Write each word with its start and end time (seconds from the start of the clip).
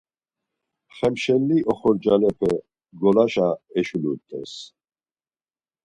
Xemşelli 0.97 1.57
oxorcalepe 1.71 2.51
golaşa 3.01 3.47
eşulut̆es. 3.79 4.53